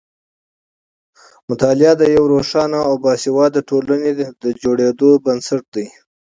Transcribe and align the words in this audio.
مطالعه 1.49 1.93
د 1.97 2.03
یوې 2.15 2.27
روښانه 2.33 2.79
او 2.87 2.93
باسواده 3.03 3.61
ټولنې 3.69 4.11
د 4.43 4.45
جوړېدو 4.61 5.09
بنسټ 5.25 5.63
دی. 5.75 5.87